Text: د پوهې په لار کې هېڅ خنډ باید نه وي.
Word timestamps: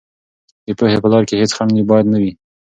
د 0.65 0.67
پوهې 0.77 0.97
په 1.03 1.07
لار 1.11 1.23
کې 1.27 1.35
هېڅ 1.41 1.51
خنډ 1.57 1.73
باید 1.89 2.05
نه 2.13 2.17
وي. 2.21 2.31